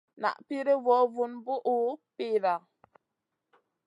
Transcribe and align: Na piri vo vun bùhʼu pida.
Na 0.21 0.29
piri 0.45 0.75
vo 0.85 0.95
vun 1.13 1.33
bùhʼu 1.45 1.77
pida. 2.15 2.53